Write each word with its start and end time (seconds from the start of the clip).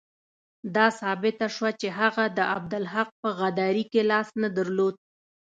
دا 0.75 0.87
ثابته 0.99 1.47
شوه 1.55 1.71
چې 1.79 1.87
هغه 1.99 2.23
د 2.37 2.39
عبدالحق 2.53 3.09
په 3.21 3.29
غداري 3.39 3.83
کې 3.91 4.01
لاس 4.11 4.29
نه 4.41 4.49
درلود. 4.57 4.95